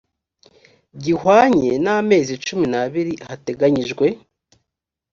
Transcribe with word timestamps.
gihwanye 1.03 1.69
n 1.83 1.85
amezi 1.97 2.33
cumi 2.45 2.65
n 2.73 2.75
abiri 2.83 3.13
hateganyijwe 3.27 4.05